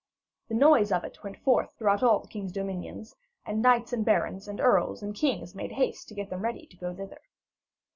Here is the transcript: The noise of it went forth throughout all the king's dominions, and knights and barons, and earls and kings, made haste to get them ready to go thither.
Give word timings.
The 0.47 0.55
noise 0.55 0.91
of 0.91 1.03
it 1.03 1.23
went 1.23 1.37
forth 1.37 1.75
throughout 1.77 2.01
all 2.01 2.21
the 2.21 2.27
king's 2.27 2.51
dominions, 2.51 3.15
and 3.45 3.61
knights 3.61 3.93
and 3.93 4.03
barons, 4.03 4.47
and 4.47 4.59
earls 4.59 5.03
and 5.03 5.13
kings, 5.13 5.53
made 5.53 5.73
haste 5.73 6.07
to 6.07 6.15
get 6.15 6.31
them 6.31 6.41
ready 6.41 6.65
to 6.65 6.75
go 6.77 6.91
thither. 6.95 7.21